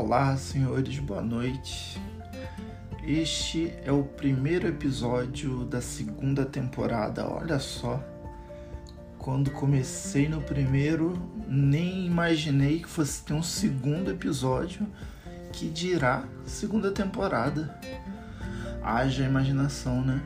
Olá, 0.00 0.36
senhores, 0.36 0.96
boa 1.00 1.20
noite. 1.20 2.00
Este 3.04 3.74
é 3.84 3.90
o 3.90 4.04
primeiro 4.04 4.68
episódio 4.68 5.64
da 5.64 5.80
segunda 5.80 6.44
temporada. 6.46 7.28
Olha 7.28 7.58
só, 7.58 8.00
quando 9.18 9.50
comecei 9.50 10.28
no 10.28 10.40
primeiro, 10.40 11.20
nem 11.48 12.06
imaginei 12.06 12.78
que 12.78 12.88
fosse 12.88 13.24
ter 13.24 13.32
um 13.32 13.42
segundo 13.42 14.12
episódio 14.12 14.86
que 15.52 15.68
dirá 15.68 16.22
segunda 16.46 16.92
temporada. 16.92 17.76
Haja 18.80 19.24
imaginação, 19.24 20.00
né? 20.00 20.22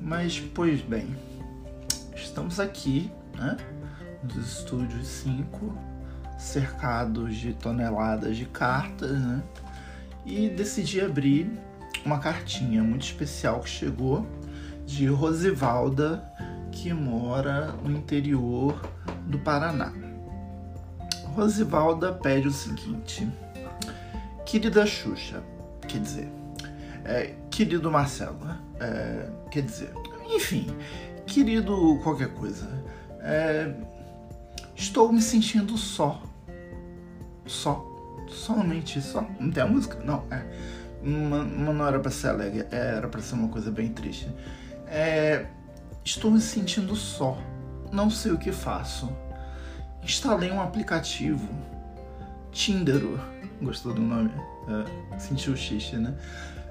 Mas, 0.00 0.38
pois 0.38 0.80
bem, 0.80 1.16
estamos 2.14 2.60
aqui, 2.60 3.10
né? 3.34 3.56
Nos 4.22 4.60
estúdios 4.60 5.08
5 5.08 5.91
cercados 6.42 7.36
de 7.36 7.54
toneladas 7.54 8.36
de 8.36 8.44
cartas, 8.44 9.12
né? 9.12 9.42
E 10.26 10.48
decidi 10.48 11.00
abrir 11.00 11.50
uma 12.04 12.18
cartinha 12.18 12.82
muito 12.82 13.02
especial 13.02 13.60
que 13.60 13.70
chegou 13.70 14.26
de 14.84 15.06
Rosivalda, 15.06 16.22
que 16.72 16.92
mora 16.92 17.72
no 17.84 17.92
interior 17.92 18.80
do 19.26 19.38
Paraná. 19.38 19.92
Rosivalda 21.34 22.12
pede 22.12 22.48
o 22.48 22.52
seguinte: 22.52 23.28
Querida 24.44 24.84
Xuxa, 24.84 25.42
quer 25.86 26.00
dizer, 26.00 26.28
é, 27.04 27.34
querido 27.50 27.90
Marcelo, 27.90 28.38
é, 28.80 29.28
quer 29.50 29.62
dizer, 29.62 29.92
enfim, 30.26 30.66
querido 31.24 32.00
qualquer 32.02 32.34
coisa, 32.34 32.68
é, 33.20 33.72
estou 34.74 35.12
me 35.12 35.22
sentindo 35.22 35.78
só 35.78 36.20
só. 37.46 37.88
Somente 38.28 39.00
só. 39.00 39.26
Não 39.38 39.50
tem 39.50 39.62
a 39.62 39.66
música? 39.66 39.98
Não, 40.04 40.24
é. 40.30 40.42
Uma 41.02 41.42
não 41.42 41.86
era 41.86 41.98
pra 41.98 42.10
ser 42.10 42.28
alegre, 42.28 42.66
é, 42.70 42.96
era 42.96 43.08
pra 43.08 43.20
ser 43.20 43.34
uma 43.34 43.48
coisa 43.48 43.70
bem 43.70 43.88
triste. 43.88 44.30
É, 44.86 45.46
estou 46.04 46.30
me 46.30 46.40
sentindo 46.40 46.94
só. 46.94 47.36
Não 47.90 48.08
sei 48.08 48.32
o 48.32 48.38
que 48.38 48.52
faço. 48.52 49.12
Instalei 50.02 50.50
um 50.50 50.60
aplicativo. 50.60 51.48
Tindero. 52.52 53.20
Gostou 53.60 53.92
do 53.92 54.00
nome? 54.00 54.30
É, 54.68 55.18
sentiu 55.18 55.54
o 55.54 55.56
xixi, 55.56 55.96
né? 55.96 56.14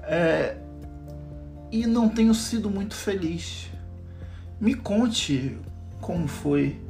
É, 0.04 0.56
e 1.70 1.86
não 1.86 2.08
tenho 2.08 2.34
sido 2.34 2.70
muito 2.70 2.94
feliz. 2.94 3.70
Me 4.60 4.74
conte 4.74 5.58
como 6.00 6.26
foi 6.26 6.80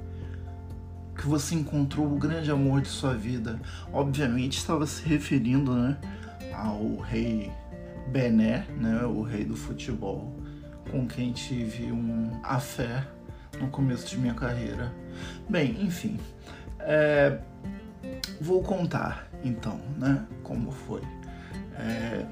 que 1.23 1.28
você 1.28 1.55
encontrou 1.55 2.12
o 2.12 2.19
grande 2.19 2.51
amor 2.51 2.81
de 2.81 2.89
sua 2.89 3.15
vida. 3.15 3.61
Obviamente 3.92 4.59
estava 4.59 4.84
se 4.89 5.09
referindo 5.09 5.73
né, 5.73 5.97
ao 6.53 6.97
rei 6.97 7.48
Bené, 8.09 8.67
né, 8.77 9.05
o 9.05 9.23
rei 9.23 9.45
do 9.45 9.55
futebol, 9.55 10.34
com 10.91 11.06
quem 11.06 11.33
tive 11.33 11.93
um 11.93 12.41
afé 12.43 13.06
no 13.61 13.69
começo 13.69 14.09
de 14.09 14.19
minha 14.19 14.34
carreira. 14.34 14.93
Bem, 15.48 15.81
enfim, 15.81 16.19
é, 16.81 17.39
vou 18.41 18.61
contar 18.61 19.28
então, 19.45 19.81
né, 19.97 20.27
como 20.43 20.73
foi. 20.73 21.03
É, 21.78 22.27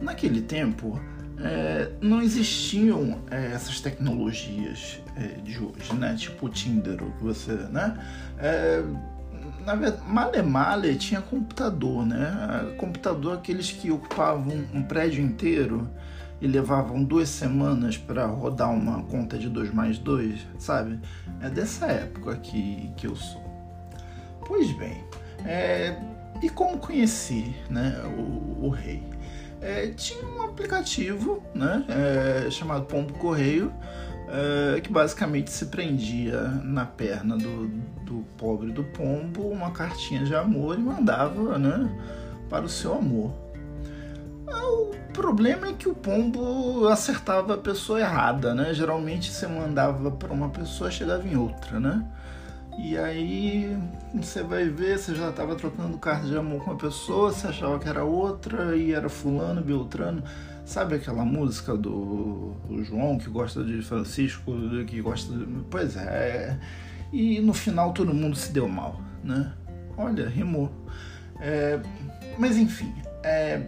naquele 0.00 0.40
tempo, 0.40 0.98
é, 1.42 1.90
não 2.00 2.20
existiam 2.20 3.18
é, 3.30 3.52
essas 3.52 3.80
tecnologias 3.80 5.00
é, 5.16 5.40
de 5.40 5.58
hoje, 5.58 5.94
né? 5.94 6.14
Tipo 6.16 6.46
o 6.46 6.48
Tinder, 6.48 6.98
que 6.98 7.24
você, 7.24 7.52
né? 7.52 7.96
É, 8.38 8.82
na 9.64 9.74
verdade, 9.74 10.02
male 10.06 10.42
male 10.42 10.96
tinha 10.96 11.20
computador, 11.20 12.06
né? 12.06 12.74
Computador 12.76 13.38
aqueles 13.38 13.70
que 13.70 13.90
ocupavam 13.90 14.64
um 14.74 14.82
prédio 14.82 15.22
inteiro 15.24 15.88
e 16.40 16.46
levavam 16.46 17.04
duas 17.04 17.28
semanas 17.28 17.96
para 17.96 18.26
rodar 18.26 18.72
uma 18.72 19.02
conta 19.04 19.38
de 19.38 19.48
2 19.48 19.72
mais 19.72 19.98
2, 19.98 20.40
sabe? 20.58 20.98
É 21.40 21.50
dessa 21.50 21.86
época 21.86 22.36
que, 22.36 22.90
que 22.96 23.06
eu 23.06 23.14
sou. 23.14 23.42
Pois 24.46 24.72
bem, 24.72 25.04
é, 25.44 25.96
e 26.42 26.48
como 26.48 26.78
conheci 26.78 27.54
né, 27.68 28.02
o, 28.16 28.66
o 28.66 28.68
rei? 28.70 29.02
É, 29.60 29.88
tinha 29.88 30.24
um 30.24 30.42
aplicativo 30.42 31.42
né, 31.54 31.84
é, 31.88 32.50
chamado 32.50 32.86
Pombo 32.86 33.12
Correio, 33.14 33.72
é, 34.28 34.80
que 34.80 34.90
basicamente 34.90 35.50
se 35.50 35.66
prendia 35.66 36.40
na 36.62 36.86
perna 36.86 37.36
do, 37.36 37.68
do 38.04 38.24
pobre 38.36 38.72
do 38.72 38.84
pombo 38.84 39.48
uma 39.48 39.70
cartinha 39.70 40.24
de 40.24 40.34
amor 40.34 40.78
e 40.78 40.82
mandava 40.82 41.58
né, 41.58 41.90
para 42.48 42.64
o 42.64 42.68
seu 42.68 42.94
amor. 42.94 43.32
Ah, 44.46 44.66
o 44.66 44.94
problema 45.12 45.68
é 45.68 45.72
que 45.72 45.88
o 45.88 45.94
pombo 45.94 46.88
acertava 46.88 47.54
a 47.54 47.58
pessoa 47.58 48.00
errada, 48.00 48.52
né? 48.52 48.74
Geralmente 48.74 49.30
você 49.30 49.46
mandava 49.46 50.10
para 50.10 50.32
uma 50.32 50.48
pessoa, 50.48 50.90
chegava 50.90 51.26
em 51.26 51.36
outra, 51.36 51.78
né? 51.78 52.04
E 52.82 52.96
aí 52.96 53.76
você 54.14 54.42
vai 54.42 54.68
ver, 54.68 54.98
você 54.98 55.14
já 55.14 55.28
estava 55.28 55.54
trocando 55.54 55.98
carta 55.98 56.26
de 56.26 56.34
amor 56.34 56.64
com 56.64 56.70
uma 56.70 56.78
pessoa, 56.78 57.30
você 57.30 57.46
achava 57.46 57.78
que 57.78 57.86
era 57.86 58.04
outra 58.04 58.74
e 58.74 58.92
era 58.92 59.08
fulano, 59.08 59.60
Beltrano. 59.60 60.24
Sabe 60.64 60.94
aquela 60.94 61.22
música 61.22 61.76
do, 61.76 62.56
João 62.82 63.18
que 63.18 63.28
gosta 63.28 63.62
de 63.62 63.82
Francisco, 63.82 64.52
que 64.86 65.00
gosta 65.02 65.30
de. 65.30 65.44
Pois 65.70 65.94
é. 65.94 66.58
E 67.12 67.38
no 67.40 67.52
final 67.52 67.92
todo 67.92 68.14
mundo 68.14 68.34
se 68.34 68.50
deu 68.50 68.66
mal, 68.66 68.98
né? 69.22 69.52
Olha, 69.96 70.26
rimou. 70.26 70.72
É, 71.38 71.78
mas 72.38 72.56
enfim. 72.56 72.94
É, 73.22 73.60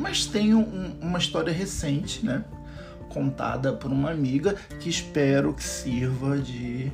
mas 0.00 0.24
tem 0.24 0.54
um, 0.54 0.96
uma 1.02 1.18
história 1.18 1.52
recente, 1.52 2.24
né? 2.24 2.42
Contada 3.10 3.74
por 3.74 3.92
uma 3.92 4.10
amiga 4.10 4.54
que 4.80 4.88
espero 4.88 5.52
que 5.52 5.62
sirva 5.62 6.38
de 6.38 6.90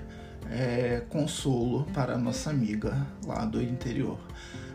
é, 0.52 1.02
consolo 1.08 1.84
para 1.94 2.18
nossa 2.18 2.50
amiga 2.50 3.06
lá 3.26 3.44
do 3.44 3.62
interior. 3.62 4.18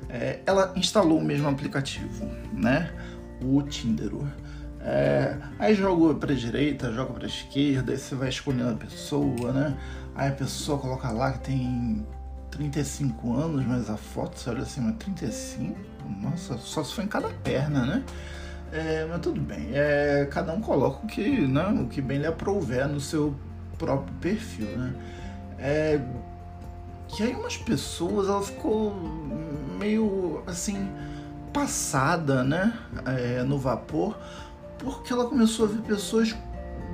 É, 0.09 0.39
ela 0.45 0.73
instalou 0.75 1.19
o 1.19 1.23
mesmo 1.23 1.47
aplicativo, 1.47 2.25
né? 2.51 2.91
O 3.41 3.61
Tinder. 3.61 4.11
É, 4.81 5.37
aí 5.59 5.75
joga 5.75 6.15
para 6.15 6.33
direita, 6.33 6.91
joga 6.91 7.13
para 7.13 7.27
esquerda, 7.27 7.91
aí 7.91 7.97
você 7.97 8.15
vai 8.15 8.29
escolhendo 8.29 8.71
a 8.71 8.75
pessoa, 8.75 9.51
né? 9.51 9.77
Aí 10.15 10.29
a 10.29 10.31
pessoa 10.33 10.79
coloca 10.79 11.11
lá 11.11 11.33
que 11.33 11.39
tem 11.39 12.05
35 12.51 13.33
anos, 13.35 13.65
mas 13.65 13.89
a 13.89 13.97
foto, 13.97 14.39
você 14.39 14.49
olha 14.49 14.61
assim, 14.61 14.81
mas 14.81 14.95
35? 14.97 15.77
Nossa, 16.21 16.57
só 16.57 16.83
se 16.83 16.93
foi 16.93 17.03
em 17.03 17.07
cada 17.07 17.29
perna, 17.29 17.85
né? 17.85 18.03
É, 18.71 19.05
mas 19.05 19.21
tudo 19.21 19.39
bem, 19.39 19.69
é, 19.73 20.27
cada 20.29 20.53
um 20.53 20.59
coloca 20.59 21.05
o 21.05 21.07
que, 21.07 21.47
né, 21.47 21.67
o 21.69 21.87
que 21.87 22.01
bem 22.01 22.19
lhe 22.19 22.27
aprouver 22.27 22.87
no 22.87 22.99
seu 22.99 23.33
próprio 23.77 24.13
perfil, 24.15 24.67
né? 24.77 24.93
É, 25.59 25.99
que 27.07 27.23
aí 27.23 27.33
umas 27.33 27.57
pessoas, 27.57 28.27
ela 28.27 28.41
ficou 28.41 28.93
meio 29.79 30.43
assim, 30.45 30.89
passada, 31.53 32.43
né? 32.43 32.77
É, 33.05 33.43
no 33.43 33.57
vapor, 33.57 34.17
porque 34.77 35.11
ela 35.11 35.25
começou 35.25 35.65
a 35.65 35.69
ver 35.69 35.81
pessoas 35.81 36.35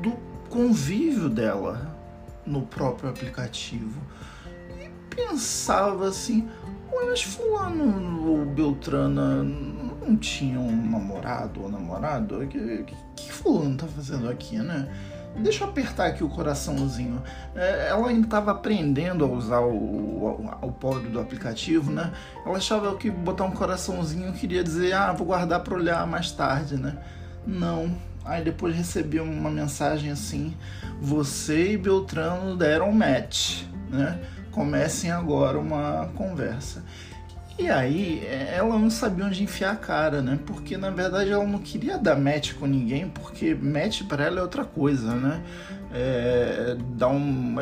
do 0.01 0.11
convívio 0.49 1.29
dela 1.29 1.93
no 2.45 2.61
próprio 2.61 3.09
aplicativo. 3.09 3.99
E 4.79 4.89
pensava 5.13 6.07
assim, 6.07 6.47
mas 6.93 7.23
fulano 7.23 8.29
ou 8.29 8.45
Beltrana 8.45 9.43
não 9.43 10.15
tinha 10.17 10.59
um 10.59 10.89
namorado 10.89 11.63
ou 11.63 11.69
namorado? 11.69 12.41
O 12.41 12.47
que, 12.47 12.83
que, 12.83 12.95
que 13.15 13.31
fulano 13.31 13.75
tá 13.77 13.87
fazendo 13.87 14.29
aqui, 14.29 14.57
né? 14.57 14.87
Deixa 15.35 15.63
eu 15.63 15.69
apertar 15.69 16.07
aqui 16.07 16.23
o 16.23 16.29
coraçãozinho. 16.29 17.21
É, 17.55 17.89
ela 17.89 18.09
ainda 18.09 18.25
estava 18.25 18.51
aprendendo 18.51 19.25
a 19.25 19.27
usar 19.27 19.59
o, 19.59 19.73
o, 19.73 20.49
o 20.61 20.71
pobre 20.71 21.09
do 21.09 21.19
aplicativo, 21.19 21.91
né? 21.91 22.11
Ela 22.45 22.57
achava 22.57 22.95
que 22.95 23.09
botar 23.09 23.45
um 23.45 23.51
coraçãozinho 23.51 24.31
queria 24.33 24.63
dizer, 24.63 24.93
ah, 24.93 25.11
vou 25.11 25.27
guardar 25.27 25.61
para 25.61 25.73
olhar 25.73 26.05
mais 26.05 26.31
tarde, 26.31 26.77
né? 26.77 26.97
Não. 27.45 27.95
Aí 28.25 28.43
depois 28.43 28.75
recebi 28.75 29.19
uma 29.19 29.49
mensagem 29.49 30.11
assim: 30.11 30.55
você 31.01 31.73
e 31.73 31.77
Beltrano 31.77 32.55
deram 32.55 32.91
match, 32.91 33.63
né? 33.89 34.19
Comecem 34.51 35.11
agora 35.11 35.57
uma 35.57 36.09
conversa. 36.15 36.83
E 37.57 37.69
aí 37.69 38.25
ela 38.51 38.79
não 38.79 38.89
sabia 38.89 39.25
onde 39.25 39.43
enfiar 39.43 39.73
a 39.73 39.75
cara, 39.75 40.21
né? 40.21 40.39
Porque 40.45 40.75
na 40.75 40.89
verdade 40.89 41.31
ela 41.31 41.45
não 41.45 41.59
queria 41.59 41.97
dar 41.99 42.15
match 42.15 42.53
com 42.53 42.65
ninguém, 42.65 43.07
porque 43.09 43.53
match 43.53 44.03
para 44.03 44.25
ela 44.25 44.39
é 44.39 44.41
outra 44.41 44.65
coisa, 44.65 45.13
né? 45.13 45.43
É, 45.93 46.75
dá 46.95 47.07
um. 47.07 47.55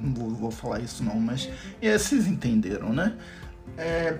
Não 0.00 0.14
vou, 0.14 0.30
vou, 0.30 0.50
falar 0.50 0.80
isso 0.80 1.02
não, 1.02 1.18
mas. 1.18 1.48
É, 1.80 1.96
vocês 1.96 2.26
entenderam, 2.26 2.92
né? 2.92 3.14
É, 3.78 4.18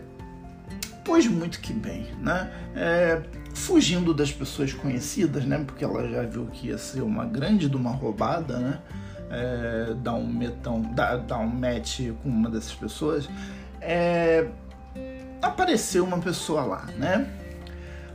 pois 1.04 1.26
muito 1.26 1.60
que 1.60 1.74
bem, 1.74 2.06
né? 2.18 2.50
É, 2.74 3.20
fugindo 3.52 4.14
das 4.14 4.32
pessoas 4.32 4.72
conhecidas, 4.72 5.44
né? 5.44 5.62
Porque 5.66 5.84
ela 5.84 6.08
já 6.08 6.22
viu 6.22 6.46
que 6.46 6.68
ia 6.68 6.78
ser 6.78 7.02
uma 7.02 7.26
grande 7.26 7.68
de 7.68 7.76
uma 7.76 7.90
roubada, 7.90 8.58
né? 8.58 8.78
É, 9.30 9.94
dar 10.02 10.14
um 10.14 10.26
metão, 10.26 10.80
dar, 10.94 11.18
dar 11.18 11.38
um 11.38 11.48
match 11.48 12.00
com 12.22 12.30
uma 12.30 12.48
dessas 12.48 12.74
pessoas. 12.74 13.28
É, 13.78 14.46
apareceu 15.42 16.04
uma 16.04 16.18
pessoa 16.18 16.62
lá, 16.62 16.86
né? 16.96 17.28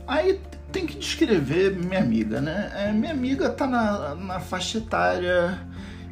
Aí 0.06 0.40
tem 0.72 0.86
que 0.86 0.96
descrever 0.96 1.76
minha 1.76 2.00
amiga, 2.00 2.40
né? 2.40 2.72
É, 2.74 2.92
minha 2.92 3.12
amiga 3.12 3.50
tá 3.50 3.66
na, 3.66 4.14
na 4.14 4.40
faixa 4.40 4.78
etária 4.78 5.60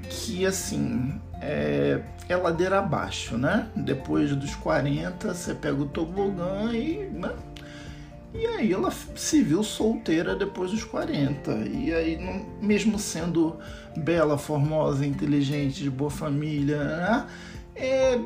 que, 0.08 0.44
assim, 0.44 1.18
é, 1.40 2.00
é 2.28 2.36
ladeira 2.36 2.78
abaixo, 2.78 3.36
né? 3.38 3.68
Depois 3.74 4.34
dos 4.36 4.54
40, 4.54 5.32
você 5.32 5.54
pega 5.54 5.82
o 5.82 5.86
tobogã 5.86 6.70
e. 6.72 7.08
Né? 7.10 7.32
E 8.34 8.46
aí 8.46 8.72
ela 8.72 8.92
se 9.14 9.42
viu 9.42 9.62
solteira 9.62 10.36
depois 10.36 10.70
dos 10.70 10.84
40. 10.84 11.52
E 11.68 11.94
aí, 11.94 12.44
mesmo 12.60 12.98
sendo 12.98 13.56
bela, 13.96 14.36
formosa, 14.36 15.06
inteligente, 15.06 15.82
de 15.82 15.90
boa 15.90 16.10
família, 16.10 16.84
né? 16.84 17.26
é 17.74 18.18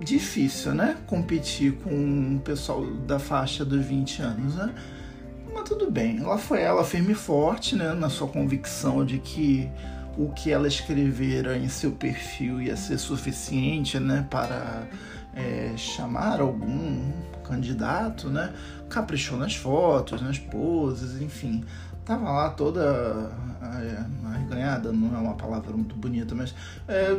difícil, 0.00 0.74
né? 0.74 0.96
Competir 1.06 1.72
com 1.76 2.36
o 2.36 2.40
pessoal 2.40 2.84
da 2.84 3.18
faixa 3.18 3.64
dos 3.64 3.84
20 3.84 4.22
anos, 4.22 4.56
né? 4.56 4.74
Mas 5.54 5.68
tudo 5.68 5.90
bem. 5.90 6.18
Ela 6.18 6.38
foi 6.38 6.62
ela 6.62 6.84
firme 6.84 7.12
e 7.12 7.14
forte, 7.14 7.76
né? 7.76 7.92
Na 7.94 8.08
sua 8.08 8.28
convicção 8.28 9.04
de 9.04 9.18
que 9.18 9.70
o 10.16 10.30
que 10.30 10.50
ela 10.50 10.68
escrevera 10.68 11.56
em 11.56 11.68
seu 11.68 11.92
perfil 11.92 12.60
ia 12.60 12.76
ser 12.76 12.98
suficiente 12.98 13.98
né, 13.98 14.26
para 14.30 14.86
é, 15.34 15.72
chamar 15.76 16.40
algum 16.40 17.10
candidato, 17.44 18.28
né? 18.28 18.52
Caprichou 18.88 19.38
nas 19.38 19.56
fotos, 19.56 20.20
nas 20.20 20.38
poses, 20.38 21.20
enfim. 21.20 21.64
Tava 22.04 22.30
lá 22.30 22.50
toda 22.50 23.30
arreganhada, 24.24 24.92
não 24.92 25.16
é 25.16 25.20
uma 25.20 25.34
palavra 25.34 25.72
muito 25.72 25.94
bonita, 25.94 26.34
mas 26.34 26.54
é, 26.88 27.14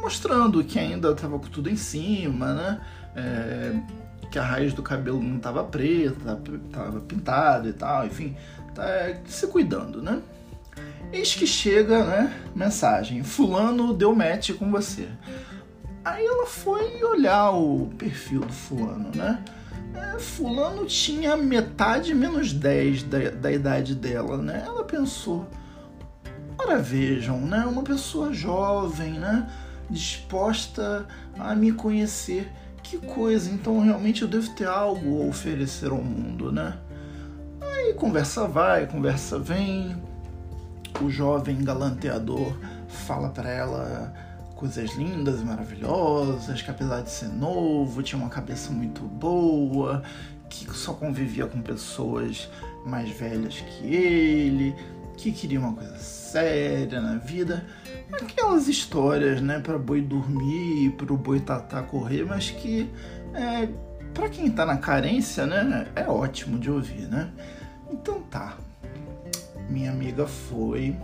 mostrando 0.00 0.62
que 0.64 0.78
ainda 0.78 1.10
estava 1.10 1.38
com 1.38 1.46
tudo 1.48 1.68
em 1.68 1.76
cima, 1.76 2.54
né? 2.54 2.80
É, 3.14 3.74
que 4.30 4.38
a 4.38 4.42
raiz 4.42 4.72
do 4.72 4.82
cabelo 4.82 5.22
não 5.22 5.36
estava 5.36 5.62
preta, 5.64 6.40
estava 6.66 7.00
pintada 7.00 7.68
e 7.68 7.72
tal, 7.72 8.06
enfim, 8.06 8.36
tá 8.74 8.84
se 9.26 9.46
cuidando, 9.46 10.02
né? 10.02 10.20
Eis 11.12 11.34
que 11.34 11.46
chega, 11.46 12.04
né? 12.04 12.34
Mensagem: 12.54 13.22
Fulano 13.22 13.94
deu 13.94 14.14
match 14.14 14.52
com 14.52 14.70
você. 14.70 15.08
Aí 16.04 16.24
ela 16.24 16.46
foi 16.46 17.02
olhar 17.02 17.50
o 17.50 17.90
perfil 17.98 18.40
do 18.40 18.52
Fulano, 18.52 19.10
né? 19.14 19.42
É, 19.96 20.18
fulano 20.18 20.84
tinha 20.86 21.36
metade 21.36 22.14
menos 22.14 22.52
10 22.52 23.04
da, 23.04 23.30
da 23.30 23.52
idade 23.52 23.94
dela, 23.94 24.36
né? 24.36 24.62
Ela 24.64 24.84
pensou: 24.84 25.46
Ora 26.58 26.78
vejam, 26.78 27.40
né? 27.40 27.64
Uma 27.64 27.82
pessoa 27.82 28.32
jovem, 28.32 29.14
né? 29.14 29.48
Disposta 29.88 31.06
a 31.38 31.54
me 31.54 31.72
conhecer. 31.72 32.52
Que 32.82 32.98
coisa, 32.98 33.50
então 33.50 33.80
realmente 33.80 34.22
eu 34.22 34.28
devo 34.28 34.48
ter 34.54 34.68
algo 34.68 35.22
a 35.22 35.26
oferecer 35.26 35.90
ao 35.90 36.00
mundo, 36.00 36.52
né? 36.52 36.78
Aí 37.60 37.94
conversa 37.94 38.46
vai, 38.46 38.86
conversa 38.86 39.40
vem 39.40 39.96
o 41.02 41.10
jovem 41.10 41.62
galanteador 41.62 42.54
fala 42.88 43.28
para 43.28 43.50
ela 43.50 44.14
coisas 44.56 44.96
lindas 44.96 45.42
e 45.42 45.44
maravilhosas, 45.44 46.62
que 46.62 46.70
apesar 46.70 47.02
de 47.02 47.10
ser 47.10 47.28
novo, 47.28 48.02
tinha 48.02 48.20
uma 48.20 48.30
cabeça 48.30 48.72
muito 48.72 49.02
boa, 49.02 50.02
que 50.48 50.68
só 50.72 50.94
convivia 50.94 51.46
com 51.46 51.60
pessoas 51.60 52.50
mais 52.84 53.10
velhas 53.10 53.60
que 53.60 53.94
ele, 53.94 54.74
que 55.16 55.30
queria 55.30 55.60
uma 55.60 55.74
coisa 55.74 55.98
séria 55.98 57.00
na 57.00 57.16
vida. 57.18 57.66
Aquelas 58.10 58.66
histórias, 58.66 59.42
né, 59.42 59.60
para 59.60 59.78
boi 59.78 60.00
dormir, 60.00 60.90
para 60.92 61.12
o 61.12 61.16
boi 61.16 61.38
tatá 61.38 61.82
correr, 61.82 62.24
mas 62.24 62.50
que 62.50 62.90
é, 63.34 63.68
para 64.14 64.30
quem 64.30 64.50
tá 64.50 64.64
na 64.64 64.78
carência, 64.78 65.46
né, 65.46 65.86
é 65.94 66.08
ótimo 66.08 66.58
de 66.58 66.70
ouvir, 66.70 67.06
né? 67.08 67.30
Então 67.90 68.20
tá, 68.22 68.56
minha 69.68 69.90
amiga 69.90 70.26
foi, 70.26 70.96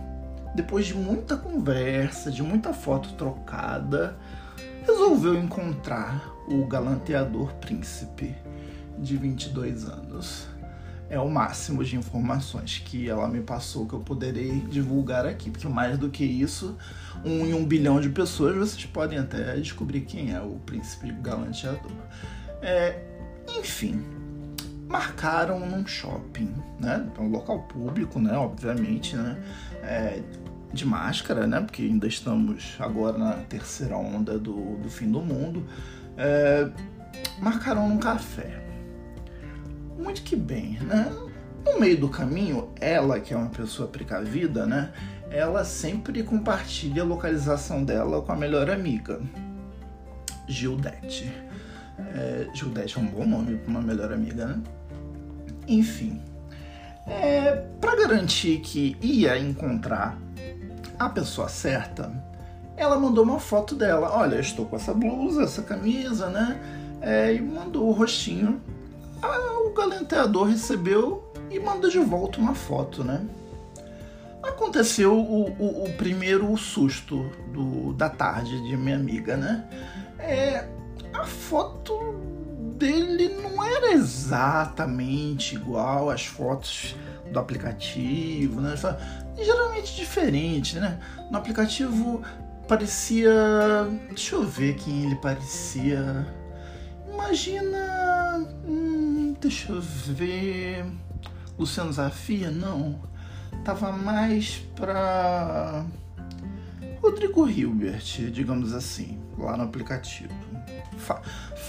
depois 0.53 0.85
de 0.85 0.93
muita 0.93 1.35
conversa, 1.35 2.31
de 2.31 2.43
muita 2.43 2.73
foto 2.73 3.13
trocada, 3.13 4.17
resolveu 4.85 5.35
encontrar 5.35 6.31
o 6.47 6.65
galanteador 6.65 7.53
príncipe 7.55 8.35
de 8.97 9.17
22 9.17 9.85
anos. 9.85 10.47
É 11.09 11.19
o 11.19 11.29
máximo 11.29 11.83
de 11.83 11.95
informações 11.95 12.81
que 12.83 13.09
ela 13.09 13.27
me 13.27 13.41
passou 13.41 13.85
que 13.85 13.93
eu 13.93 13.99
poderei 13.99 14.61
divulgar 14.61 15.25
aqui, 15.25 15.49
porque 15.51 15.67
mais 15.67 15.97
do 15.97 16.09
que 16.09 16.23
isso, 16.23 16.75
um 17.23 17.45
em 17.45 17.53
um 17.53 17.65
bilhão 17.65 17.99
de 17.99 18.09
pessoas 18.09 18.55
vocês 18.55 18.85
podem 18.85 19.19
até 19.19 19.55
descobrir 19.57 20.01
quem 20.01 20.33
é 20.33 20.41
o 20.41 20.59
príncipe 20.65 21.11
galanteador. 21.11 21.91
É, 22.61 22.99
enfim, 23.59 24.03
marcaram 24.93 25.59
num 25.59 25.87
shopping, 25.87 26.53
né? 26.79 27.03
Um 27.17 27.27
local 27.27 27.63
público, 27.63 28.19
né? 28.19 28.37
Obviamente, 28.37 29.15
né? 29.15 29.43
É, 29.81 30.21
de 30.71 30.85
máscara, 30.85 31.47
né? 31.47 31.61
Porque 31.61 31.81
ainda 31.81 32.05
estamos 32.05 32.75
agora 32.77 33.17
na 33.17 33.33
terceira 33.49 33.97
onda 33.97 34.37
do, 34.37 34.77
do 34.77 34.89
fim 34.91 35.09
do 35.09 35.19
mundo. 35.19 35.65
É, 36.15 36.69
marcaram 37.39 37.89
num 37.89 37.97
café. 37.97 38.63
Muito 39.97 40.21
que 40.21 40.35
bem, 40.35 40.77
né? 40.81 41.11
No 41.65 41.79
meio 41.79 41.99
do 41.99 42.07
caminho, 42.07 42.69
ela, 42.79 43.19
que 43.19 43.33
é 43.33 43.37
uma 43.37 43.49
pessoa 43.49 43.87
precavida, 43.87 44.67
né? 44.67 44.93
Ela 45.31 45.65
sempre 45.65 46.21
compartilha 46.21 47.01
a 47.01 47.05
localização 47.05 47.83
dela 47.83 48.21
com 48.21 48.31
a 48.31 48.35
melhor 48.35 48.69
amiga, 48.69 49.19
Gildete. 50.47 51.33
É, 52.13 52.47
Gildete 52.53 52.99
é 52.99 53.01
um 53.01 53.07
bom 53.07 53.25
nome 53.25 53.57
para 53.57 53.71
uma 53.71 53.81
melhor 53.81 54.13
amiga, 54.13 54.45
né? 54.45 54.61
Enfim, 55.67 56.21
é, 57.07 57.63
para 57.79 57.95
garantir 57.95 58.59
que 58.59 58.97
ia 59.01 59.37
encontrar 59.37 60.17
a 60.97 61.09
pessoa 61.09 61.49
certa, 61.49 62.11
ela 62.77 62.99
mandou 62.99 63.23
uma 63.23 63.39
foto 63.39 63.75
dela. 63.75 64.11
Olha, 64.17 64.39
estou 64.39 64.65
com 64.65 64.75
essa 64.75 64.93
blusa, 64.93 65.43
essa 65.43 65.61
camisa, 65.61 66.29
né? 66.29 66.59
É, 67.01 67.33
e 67.33 67.41
mandou 67.41 67.87
o 67.87 67.91
rostinho. 67.91 68.61
Ah, 69.21 69.61
o 69.65 69.73
galanteador 69.73 70.47
recebeu 70.47 71.31
e 71.49 71.59
manda 71.59 71.89
de 71.89 71.99
volta 71.99 72.39
uma 72.39 72.55
foto, 72.55 73.03
né? 73.03 73.21
Aconteceu 74.41 75.17
o, 75.17 75.49
o, 75.51 75.85
o 75.85 75.93
primeiro 75.93 76.55
susto 76.57 77.29
do, 77.53 77.93
da 77.93 78.09
tarde 78.09 78.61
de 78.67 78.75
minha 78.75 78.95
amiga, 78.95 79.37
né? 79.37 79.65
É, 80.19 80.67
a 81.13 81.25
foto 81.25 81.93
dele 82.77 83.29
não 83.29 83.63
era 83.63 83.93
exatamente 83.93 85.55
igual 85.55 86.09
às 86.09 86.25
fotos 86.25 86.95
do 87.31 87.39
aplicativo, 87.39 88.61
né? 88.61 88.75
Geralmente 89.37 89.95
diferente, 89.95 90.79
né? 90.79 90.99
No 91.31 91.37
aplicativo 91.37 92.21
parecia. 92.67 93.31
Deixa 94.09 94.35
eu 94.35 94.43
ver 94.43 94.75
quem 94.75 95.05
ele 95.05 95.15
parecia. 95.15 96.27
Imagina. 97.11 98.47
Hum, 98.67 99.35
deixa 99.39 99.71
eu 99.71 99.81
ver. 99.81 100.85
Luciano 101.57 101.91
Zafia? 101.93 102.51
Não. 102.51 102.99
Tava 103.63 103.91
mais 103.91 104.57
pra. 104.75 105.85
Rodrigo 107.01 107.47
Hilbert, 107.49 108.31
digamos 108.31 108.73
assim, 108.73 109.19
lá 109.37 109.57
no 109.57 109.63
aplicativo. 109.63 110.33
Fa 110.97 111.21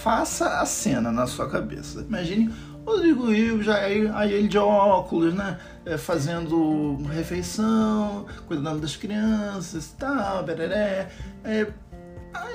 faça 0.03 0.59
a 0.59 0.65
cena 0.65 1.11
na 1.11 1.25
sua 1.25 1.49
cabeça. 1.49 2.01
Imagine 2.01 2.53
Rodrigo 2.85 3.63
já 3.63 3.77
aí, 3.77 4.07
aí 4.13 4.33
ele 4.33 4.47
de 4.47 4.57
óculos, 4.59 5.33
né? 5.33 5.57
É, 5.83 5.97
fazendo 5.97 6.97
refeição, 7.07 8.25
cuidando 8.47 8.79
das 8.81 8.95
crianças 8.95 9.87
e 9.87 9.95
tal, 9.95 10.43
bereré. 10.43 11.09
É, 11.43 11.67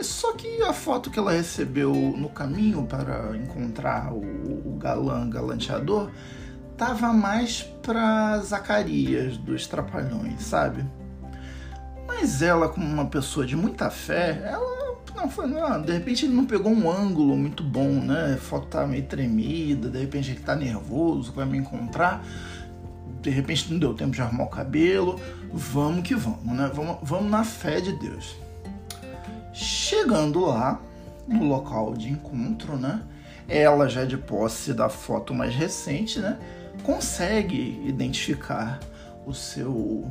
só 0.03 0.33
que 0.35 0.63
a 0.63 0.73
foto 0.73 1.11
que 1.11 1.19
ela 1.19 1.33
recebeu 1.33 1.93
no 1.93 2.29
caminho 2.29 2.85
para 2.87 3.37
encontrar 3.37 4.13
o, 4.13 4.21
o 4.21 4.77
galã 4.79 5.29
galanteador 5.29 6.11
tava 6.77 7.13
mais 7.13 7.63
pra 7.83 8.39
Zacarias 8.39 9.37
dos 9.37 9.67
Trapalhões, 9.67 10.43
sabe? 10.43 10.85
Mas 12.07 12.41
ela, 12.41 12.69
como 12.69 12.87
uma 12.87 13.07
pessoa 13.07 13.45
de 13.45 13.57
muita 13.57 13.91
fé, 13.91 14.43
ela 14.45 14.80
não, 15.15 15.29
foi, 15.29 15.47
não, 15.47 15.83
de 15.83 15.93
repente 15.93 16.27
ele 16.27 16.35
não 16.35 16.45
pegou 16.45 16.73
um 16.73 16.91
ângulo 16.91 17.37
muito 17.37 17.63
bom, 17.63 17.89
né? 17.89 18.35
A 18.35 18.37
foto 18.39 18.67
tá 18.67 18.87
meio 18.87 19.05
tremida, 19.05 19.89
de 19.89 19.99
repente 19.99 20.31
ele 20.31 20.41
tá 20.41 20.55
nervoso, 20.57 21.33
vai 21.33 21.47
me 21.47 21.59
encontrar. 21.59 22.25
De 23.23 23.31
repente 23.31 23.71
não 23.71 23.79
deu 23.79 23.95
tempo 23.95 24.13
de 24.13 24.23
arrumar 24.23 24.45
o 24.45 24.49
cabelo. 24.49 25.21
Vamos 25.53 26.03
que 26.03 26.15
vamos, 26.15 26.45
né? 26.45 26.71
Vamos, 26.75 26.99
vamos 27.03 27.31
na 27.31 27.45
fé 27.45 27.81
de 27.81 27.93
Deus. 27.93 28.37
Chegando 29.53 30.47
lá, 30.47 30.81
no 31.29 31.45
local 31.45 31.95
de 31.95 32.09
encontro, 32.09 32.77
né? 32.77 33.03
Ela 33.49 33.89
já 33.89 34.05
de 34.05 34.17
posse 34.17 34.73
da 34.73 34.89
foto 34.89 35.35
mais 35.35 35.55
recente, 35.55 36.19
né? 36.19 36.39
Consegue 36.83 37.83
identificar 37.85 38.81
o 39.27 39.35
seu 39.35 40.11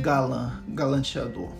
galã, 0.00 0.60
galanteador. 0.68 1.50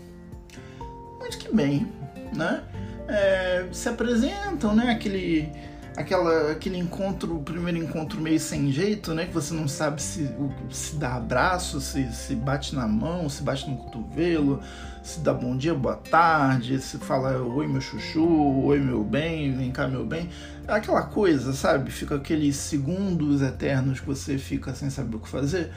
Muito 1.24 1.38
que 1.38 1.54
bem, 1.54 1.90
né? 2.36 2.62
É, 3.08 3.66
se 3.72 3.88
apresentam, 3.88 4.76
né? 4.76 4.90
Aquele, 4.90 5.50
aquela, 5.96 6.52
aquele 6.52 6.76
encontro, 6.76 7.36
o 7.36 7.42
primeiro 7.42 7.78
encontro 7.78 8.20
meio 8.20 8.38
sem 8.38 8.70
jeito, 8.70 9.14
né? 9.14 9.24
Que 9.24 9.32
você 9.32 9.54
não 9.54 9.66
sabe 9.66 10.02
se, 10.02 10.30
se 10.68 10.96
dá 10.96 11.14
abraço, 11.14 11.80
se, 11.80 12.12
se 12.12 12.34
bate 12.34 12.74
na 12.74 12.86
mão, 12.86 13.26
se 13.30 13.42
bate 13.42 13.70
no 13.70 13.78
cotovelo, 13.78 14.60
se 15.02 15.20
dá 15.20 15.32
bom 15.32 15.56
dia, 15.56 15.72
boa 15.72 15.96
tarde, 15.96 16.78
se 16.78 16.98
fala 16.98 17.38
oi 17.38 17.66
meu 17.66 17.80
chuchu, 17.80 18.62
oi 18.62 18.78
meu 18.78 19.02
bem, 19.02 19.56
vem 19.56 19.72
cá 19.72 19.88
meu 19.88 20.04
bem. 20.04 20.28
Aquela 20.68 21.04
coisa, 21.04 21.54
sabe? 21.54 21.90
Fica 21.90 22.16
aqueles 22.16 22.56
segundos 22.56 23.40
eternos 23.40 23.98
que 23.98 24.06
você 24.06 24.36
fica 24.36 24.74
sem 24.74 24.90
saber 24.90 25.16
o 25.16 25.20
que 25.20 25.28
fazer. 25.30 25.72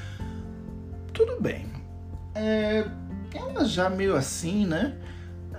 Tudo 1.14 1.40
bem. 1.40 1.68
É, 2.36 2.86
ela 3.34 3.64
já 3.64 3.90
meio 3.90 4.14
assim, 4.14 4.66
né? 4.66 4.94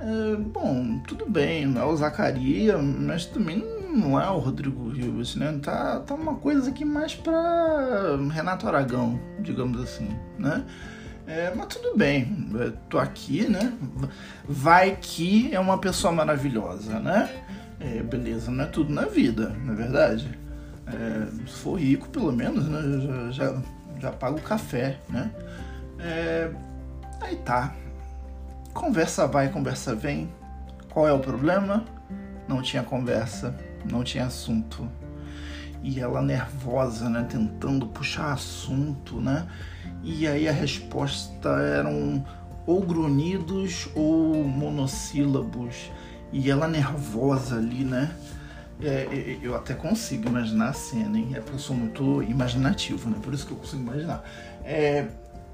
É, 0.01 0.37
bom, 0.37 1.01
tudo 1.07 1.29
bem, 1.29 1.67
não 1.67 1.83
é 1.83 1.85
o 1.85 1.97
Zacaria, 1.97 2.79
mas 2.79 3.27
também 3.27 3.59
não 3.91 4.21
é 4.21 4.31
o 4.31 4.39
Rodrigo 4.39 4.89
Rivas, 4.89 5.35
né? 5.35 5.59
Tá, 5.63 6.01
tá 6.01 6.15
uma 6.15 6.37
coisa 6.37 6.71
aqui 6.71 6.85
mais 6.85 7.15
pra 7.15 8.17
Renato 8.33 8.69
Aragão, 8.69 9.19
digamos 9.41 9.81
assim, 9.81 10.09
né? 10.39 10.65
É, 11.27 11.53
mas 11.55 11.67
tudo 11.67 11.97
bem, 11.97 12.49
tô 12.89 12.99
aqui, 12.99 13.49
né? 13.49 13.73
Vai 14.49 14.97
que 15.01 15.55
é 15.55 15.61
uma 15.61 15.79
pessoa 15.79 16.13
maravilhosa, 16.13 17.01
né? 17.01 17.29
É, 17.81 18.03
beleza, 18.03 18.51
não 18.51 18.65
é 18.65 18.67
tudo 18.67 18.93
na 18.93 19.03
vida, 19.03 19.51
não 19.65 19.75
é 19.75 19.77
verdade? 19.77 20.39
É, 20.87 21.27
se 21.47 21.55
for 21.57 21.79
rico, 21.79 22.09
pelo 22.09 22.33
menos, 22.33 22.67
né? 22.69 23.31
Já, 23.31 23.31
já, 23.31 23.63
já 24.01 24.13
pago 24.13 24.39
o 24.39 24.43
café, 24.43 24.99
né? 25.09 25.31
É, 25.99 26.51
aí 27.21 27.37
tá. 27.37 27.75
Conversa 28.73 29.27
vai, 29.27 29.49
conversa 29.49 29.95
vem. 29.95 30.33
Qual 30.91 31.07
é 31.07 31.13
o 31.13 31.19
problema? 31.19 31.85
Não 32.47 32.63
tinha 32.63 32.83
conversa 32.83 33.55
não 33.85 34.03
tinha 34.03 34.27
assunto. 34.27 34.89
E 35.83 36.01
ela 36.01 36.21
nervosa, 36.21 37.09
né, 37.09 37.27
tentando 37.29 37.87
puxar 37.87 38.33
assunto, 38.33 39.21
né? 39.21 39.47
E 40.03 40.27
aí 40.27 40.49
a 40.49 40.53
resposta 40.53 41.49
eram 41.49 42.25
ou 42.67 42.83
grunhidos 42.83 43.89
ou 43.95 44.45
monossílabos. 44.45 45.91
E 46.33 46.51
ela 46.51 46.67
nervosa 46.69 47.57
ali, 47.57 47.85
né? 47.85 48.11
É, 48.81 49.09
é 49.11 49.39
eu 49.41 49.55
até 49.57 49.75
consigo 49.75 50.29
imaginar 50.29 50.71
a 50.71 50.73
cena, 50.73 51.17
hein? 51.17 51.31
É 51.35 51.41
porque 51.41 51.55
eu 51.55 51.61
sou 51.61 51.77
muito 51.77 52.23
imaginativo, 52.25 53.09
né? 53.09 53.17
Por 53.23 53.33
isso 53.33 53.47
que 53.47 53.53
eu 53.53 53.57
consigo 53.57 53.83
imaginar. 53.83 54.25
É, 54.65 55.07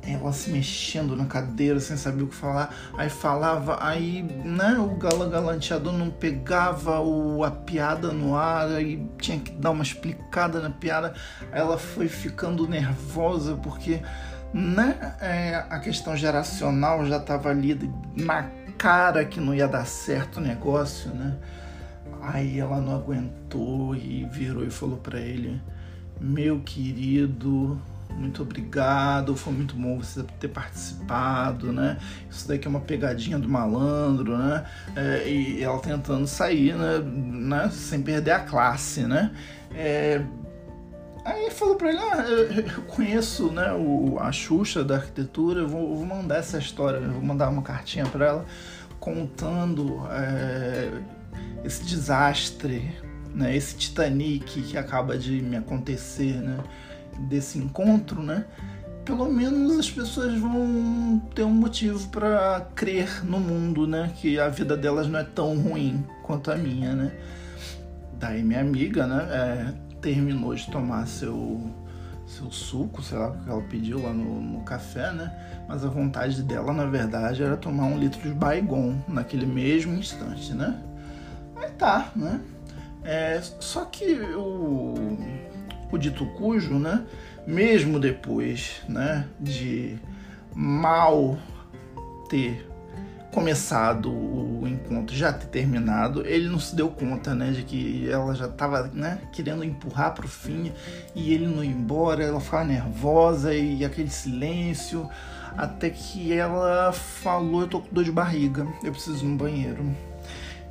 ela 0.07 0.33
se 0.33 0.51
mexendo 0.51 1.17
na 1.17 1.27
cadeira 1.27 1.81
sem 1.81 1.97
saber 1.97 2.23
o 2.23 2.27
que 2.27 2.35
falar. 2.35 2.75
Aí 2.97 3.09
falava, 3.09 3.79
aí 3.81 4.23
né, 4.23 4.77
o 4.79 4.97
gala 4.97 5.29
galanteador 5.29 5.93
não 5.93 6.11
pegava 6.11 7.01
o, 7.01 7.43
a 7.45 7.51
piada 7.51 8.13
no 8.13 8.37
ar, 8.37 8.69
aí 8.69 9.09
tinha 9.19 9.39
que 9.39 9.53
dar 9.53 9.71
uma 9.71 9.83
explicada 9.83 10.61
na 10.61 10.71
piada. 10.71 11.15
Ela 11.53 11.79
foi 11.79 12.09
ficando 12.09 12.69
nervosa 12.69 13.57
porque 13.57 14.03
né, 14.53 15.17
é, 15.21 15.65
a 15.69 15.79
questão 15.81 16.17
geracional 16.17 17.05
já 17.07 17.17
estava 17.17 17.49
ali 17.49 17.91
na 18.17 18.49
cara 18.79 19.25
que 19.25 19.41
não 19.41 19.55
ia 19.55 19.67
dar 19.67 19.87
certo 19.87 20.37
o 20.37 20.41
negócio, 20.41 21.11
né? 21.11 21.37
Aí 22.23 22.59
ela 22.59 22.81
não 22.81 22.95
aguentou 22.95 23.95
e 23.95 24.25
virou 24.31 24.65
e 24.65 24.71
falou 24.71 24.97
para 24.97 25.21
ele: 25.21 25.61
Meu 26.21 26.61
querido, 26.61 27.79
muito 28.17 28.43
obrigado, 28.43 29.37
foi 29.37 29.53
muito 29.53 29.75
bom 29.75 29.99
você 29.99 30.23
ter 30.39 30.49
participado, 30.49 31.73
né? 31.73 31.99
Isso 32.31 32.47
daqui 32.47 32.67
é 32.67 32.71
uma 32.71 32.81
pegadinha 32.81 33.39
do 33.39 33.49
malandro, 33.49 34.37
né? 34.39 34.65
É, 34.95 35.29
e 35.29 35.63
ela 35.63 35.79
tentando 35.81 36.27
sair, 36.27 36.75
né? 36.75 36.99
né? 36.99 37.71
Sem 37.71 38.03
perder 38.03 38.33
a 38.33 38.41
classe, 38.41 39.03
né? 39.03 39.33
É, 39.75 40.23
aí 41.25 41.51
falou 41.51 41.77
para 41.77 41.91
ele, 41.91 41.99
ah, 41.99 42.25
eu 42.77 42.83
conheço, 42.83 43.51
né? 43.51 43.73
O, 43.73 44.19
a 44.21 44.31
Xuxa 44.31 44.85
da 44.85 44.97
arquitetura, 44.97 45.61
eu 45.61 45.69
vou, 45.69 45.97
vou 45.97 46.07
mandar 46.07 46.37
essa 46.37 46.59
história, 46.59 47.01
vou 47.01 47.23
mandar 47.23 47.49
uma 47.49 47.63
cartinha 47.63 48.07
para 48.07 48.27
ela 48.27 48.45
contando 49.01 50.07
é, 50.11 50.91
esse 51.65 51.85
desastre, 51.85 52.91
né? 53.35 53.55
Esse 53.55 53.77
Titanic 53.77 54.63
que 54.63 54.79
acaba 54.79 55.19
de 55.19 55.43
me 55.43 55.57
acontecer, 55.57 56.41
né? 56.41 56.59
Desse 57.21 57.59
encontro, 57.59 58.23
né? 58.23 58.45
Pelo 59.05 59.31
menos 59.31 59.79
as 59.79 59.91
pessoas 59.91 60.39
vão 60.39 61.21
ter 61.35 61.43
um 61.43 61.51
motivo 61.51 62.09
para 62.09 62.67
crer 62.75 63.25
no 63.25 63.39
mundo, 63.39 63.87
né? 63.87 64.13
Que 64.17 64.39
a 64.39 64.49
vida 64.49 64.77
delas 64.77 65.07
não 65.07 65.19
é 65.19 65.25
tão 65.25 65.59
ruim 65.59 66.05
quanto 66.23 66.51
a 66.51 66.57
minha, 66.57 66.95
né? 66.95 67.13
Daí 68.19 68.43
minha 68.43 68.61
amiga, 68.61 69.07
né? 69.07 69.29
É, 69.31 69.75
terminou 70.01 70.55
de 70.55 70.71
tomar 70.71 71.07
seu 71.07 71.61
seu 72.27 72.51
suco, 72.51 73.03
sei 73.03 73.19
lá 73.19 73.29
o 73.29 73.39
que 73.39 73.51
ela 73.51 73.63
pediu 73.63 74.03
lá 74.03 74.13
no, 74.13 74.41
no, 74.41 74.61
café, 74.63 75.13
né? 75.13 75.33
Mas 75.69 75.85
a 75.85 75.89
vontade 75.89 76.43
dela, 76.43 76.73
na 76.73 76.87
verdade, 76.87 77.43
era 77.43 77.57
tomar 77.57 77.85
um 77.85 77.99
litro 77.99 78.21
de 78.21 78.35
Baigon 78.35 78.97
naquele 79.07 79.47
mesmo 79.47 79.95
instante, 79.95 80.53
né? 80.55 80.83
Aí 81.57 81.71
tá, 81.73 82.11
né? 82.17 82.41
É, 83.05 83.41
só 83.61 83.85
que 83.85 84.15
o 84.35 84.95
o 85.91 85.99
dito 85.99 86.27
cujo, 86.27 86.79
né, 86.79 87.05
mesmo 87.47 87.99
depois 87.99 88.83
né, 88.89 89.27
de 89.41 89.99
mal 90.55 91.39
ter 92.29 92.69
começado 93.33 94.13
o 94.13 94.67
encontro, 94.67 95.15
já 95.15 95.33
ter 95.33 95.47
terminado, 95.47 96.25
ele 96.25 96.49
não 96.49 96.61
se 96.61 96.77
deu 96.77 96.89
conta, 96.89 97.35
né, 97.35 97.51
de 97.51 97.65
que 97.65 98.09
ela 98.09 98.33
já 98.35 98.47
estava, 98.47 98.85
né, 98.95 99.19
querendo 99.33 99.65
empurrar 99.65 100.15
para 100.15 100.25
o 100.25 100.29
fim 100.29 100.73
e 101.17 101.35
ele 101.35 101.49
não 101.49 101.65
ia 101.65 101.71
embora, 101.71 102.23
ela 102.23 102.41
ficava 102.41 102.65
nervosa 102.65 103.53
e 103.53 103.85
aquele 103.85 104.11
silêncio, 104.11 105.11
até 105.57 105.91
que 105.91 106.33
ela 106.33 106.93
falou, 106.93 107.63
eu 107.63 107.69
tô 107.69 107.81
com 107.81 107.93
dor 107.93 108.05
de 108.05 108.13
barriga, 108.13 108.67
eu 108.85 108.93
preciso 108.93 109.25
ir 109.25 109.29
no 109.29 109.37
banheiro. 109.37 110.14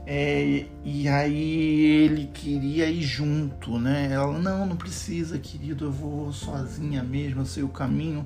É, 0.05 0.65
e 0.83 1.07
aí 1.07 2.03
ele 2.03 2.25
queria 2.33 2.89
ir 2.89 3.01
junto, 3.01 3.79
né? 3.79 4.10
Ela, 4.12 4.38
não, 4.38 4.65
não 4.65 4.75
precisa, 4.75 5.39
querido, 5.39 5.86
eu 5.86 5.91
vou 5.91 6.33
sozinha 6.33 7.01
mesmo, 7.01 7.41
eu 7.41 7.45
sei 7.45 7.63
o 7.63 7.69
caminho. 7.69 8.25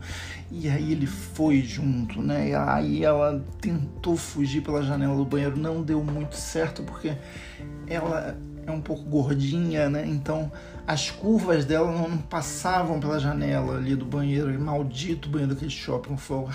E 0.51 0.67
aí 0.67 0.91
ele 0.91 1.05
foi 1.05 1.61
junto, 1.61 2.19
né? 2.21 2.49
E 2.49 2.55
aí 2.55 3.03
ela 3.03 3.45
tentou 3.61 4.17
fugir 4.17 4.61
pela 4.61 4.81
janela 4.81 5.15
do 5.15 5.25
banheiro, 5.25 5.55
não 5.55 5.83
deu 5.83 6.03
muito 6.03 6.35
certo 6.35 6.81
porque 6.81 7.15
ela 7.87 8.35
é 8.65 8.71
um 8.71 8.81
pouco 8.81 9.03
gordinha, 9.03 9.87
né? 9.87 10.03
Então 10.05 10.51
as 10.87 11.11
curvas 11.11 11.65
dela 11.65 11.91
não 11.91 12.17
passavam 12.17 12.97
pela 12.97 13.19
janela 13.19 13.75
ali 13.75 13.93
do 13.93 14.05
banheiro, 14.05 14.57
maldito 14.57 15.27
banheiro 15.27 15.53
daquele 15.53 15.69
shopping, 15.69 16.15
foi 16.15 16.37
o 16.37 16.49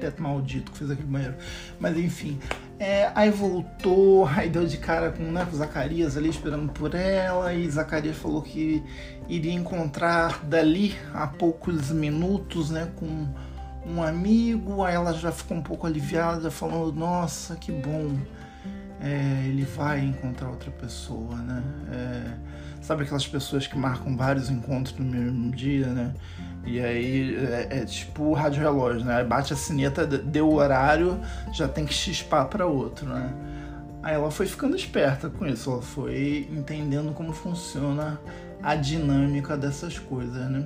teto 0.00 0.20
maldito 0.20 0.72
que 0.72 0.78
fez 0.78 0.90
aquele 0.90 1.06
banheiro. 1.06 1.36
Mas 1.78 1.96
enfim, 1.96 2.36
é, 2.80 3.12
aí 3.14 3.30
voltou, 3.30 4.26
aí 4.26 4.50
deu 4.50 4.66
de 4.66 4.76
cara 4.78 5.12
com, 5.12 5.22
né, 5.22 5.46
com 5.48 5.56
Zacarias 5.56 6.16
ali 6.16 6.28
esperando 6.28 6.72
por 6.72 6.96
ela, 6.96 7.54
e 7.54 7.70
Zacarias 7.70 8.16
falou 8.16 8.42
que 8.42 8.82
iria 9.28 9.52
encontrar 9.52 10.44
dali 10.44 10.96
a 11.14 11.28
poucos 11.28 11.92
minutos, 11.92 12.70
né, 12.70 12.90
com 12.96 13.28
um 13.86 14.02
amigo, 14.02 14.82
aí 14.82 14.96
ela 14.96 15.12
já 15.12 15.30
ficou 15.30 15.56
um 15.56 15.62
pouco 15.62 15.86
aliviada, 15.86 16.50
falando, 16.50 16.92
nossa, 16.92 17.54
que 17.54 17.70
bom, 17.70 18.18
é, 19.00 19.44
ele 19.46 19.62
vai 19.62 20.00
encontrar 20.00 20.48
outra 20.48 20.72
pessoa, 20.72 21.36
né, 21.36 21.62
é, 21.92 22.65
sabe 22.86 23.02
aquelas 23.02 23.26
pessoas 23.26 23.66
que 23.66 23.76
marcam 23.76 24.16
vários 24.16 24.48
encontros 24.48 24.96
no 24.96 25.04
mesmo 25.04 25.50
dia, 25.50 25.88
né, 25.88 26.14
e 26.64 26.80
aí 26.80 27.36
é, 27.36 27.78
é 27.78 27.84
tipo 27.84 28.32
rádio 28.32 28.60
relógio, 28.60 29.04
né? 29.04 29.22
Bate 29.22 29.52
a 29.52 29.56
sineta, 29.56 30.04
deu 30.04 30.48
o 30.48 30.54
horário, 30.54 31.20
já 31.52 31.68
tem 31.68 31.86
que 31.86 31.94
chispar 31.94 32.46
para 32.46 32.66
outro, 32.66 33.08
né? 33.08 33.32
Aí 34.02 34.14
ela 34.14 34.30
foi 34.32 34.46
ficando 34.46 34.74
esperta 34.74 35.30
com 35.30 35.46
isso, 35.46 35.70
ela 35.70 35.82
foi 35.82 36.48
entendendo 36.50 37.12
como 37.14 37.32
funciona 37.32 38.20
a 38.62 38.74
dinâmica 38.74 39.56
dessas 39.56 39.96
coisas, 39.98 40.50
né? 40.50 40.64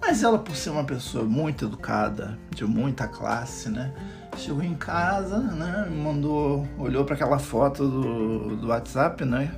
Mas 0.00 0.22
ela, 0.22 0.38
por 0.38 0.56
ser 0.56 0.70
uma 0.70 0.84
pessoa 0.84 1.24
muito 1.24 1.66
educada, 1.66 2.38
de 2.50 2.64
muita 2.64 3.06
classe, 3.06 3.70
né? 3.70 3.92
Chegou 4.36 4.62
em 4.62 4.74
casa, 4.74 5.38
né? 5.38 5.88
Mandou, 5.90 6.66
olhou 6.78 7.04
para 7.04 7.14
aquela 7.14 7.38
foto 7.38 7.86
do, 7.86 8.56
do 8.56 8.68
WhatsApp, 8.68 9.24
né? 9.24 9.50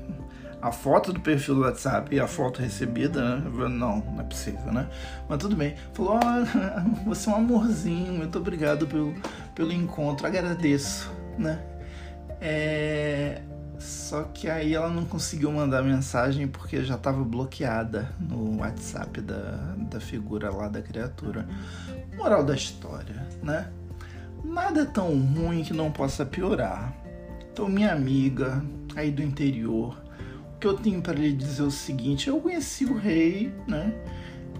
A 0.67 0.73
foto 0.73 1.13
do 1.13 1.21
perfil 1.21 1.55
do 1.55 1.61
WhatsApp 1.61 2.13
e 2.13 2.19
a 2.19 2.27
foto 2.27 2.61
recebida, 2.61 3.37
né? 3.37 3.69
não, 3.69 4.01
não 4.01 4.21
é 4.21 4.25
possível, 4.25 4.73
né? 4.73 4.89
Mas 5.29 5.39
tudo 5.39 5.55
bem. 5.55 5.77
Falou, 5.93 6.19
oh, 6.19 7.05
você 7.07 7.31
é 7.31 7.33
um 7.33 7.37
amorzinho, 7.37 8.13
muito 8.13 8.39
obrigado 8.39 8.85
pelo, 8.85 9.15
pelo 9.55 9.73
encontro, 9.73 10.27
agradeço, 10.27 11.13
né? 11.39 11.63
É... 12.41 13.43
Só 13.79 14.25
que 14.25 14.49
aí 14.49 14.75
ela 14.75 14.89
não 14.89 15.05
conseguiu 15.05 15.53
mandar 15.53 15.83
mensagem 15.83 16.49
porque 16.49 16.83
já 16.83 16.97
estava 16.97 17.23
bloqueada 17.23 18.11
no 18.19 18.59
WhatsApp 18.59 19.21
da, 19.21 19.75
da 19.91 20.01
figura 20.01 20.51
lá 20.51 20.67
da 20.67 20.83
criatura. 20.83 21.47
Moral 22.17 22.43
da 22.43 22.55
história, 22.55 23.25
né? 23.41 23.71
Nada 24.43 24.81
é 24.81 24.85
tão 24.87 25.17
ruim 25.17 25.63
que 25.63 25.75
não 25.75 25.93
possa 25.93 26.25
piorar. 26.25 26.93
Então, 27.53 27.69
minha 27.69 27.93
amiga 27.93 28.65
aí 28.97 29.11
do 29.11 29.23
interior, 29.23 30.06
que 30.61 30.67
eu 30.67 30.75
tenho 30.75 31.01
para 31.01 31.15
lhe 31.15 31.33
dizer 31.33 31.63
o 31.63 31.71
seguinte: 31.71 32.29
eu 32.29 32.41
conheci 32.41 32.85
o 32.85 32.97
rei, 32.97 33.53
né? 33.67 33.93